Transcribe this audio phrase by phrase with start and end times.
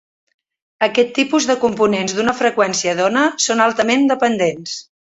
[0.87, 4.79] Aquest tipus de components d'una freqüència d'ona són altament dependents.